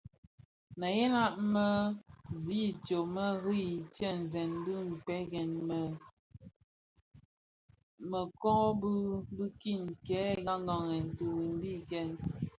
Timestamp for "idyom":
2.69-3.07